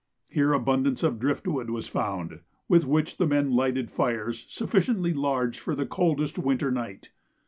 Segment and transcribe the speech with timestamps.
[0.29, 5.59] Here abundance of drift wood was found, with which the men lighted fires sufficiently large
[5.59, 7.11] for the coldest winter night.